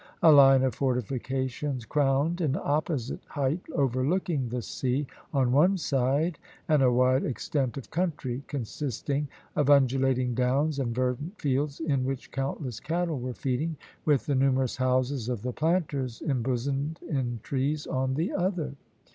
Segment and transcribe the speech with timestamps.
[0.23, 6.81] A line of fortifications crowned an opposite height overlooking the sea on one side, and
[6.81, 12.79] a wide extent of country, consisting of undulating downs and verdant fields, in which countless
[12.79, 18.31] cattle were feeding, with the numerous houses of the planters embosomed in trees on the
[18.33, 18.73] other.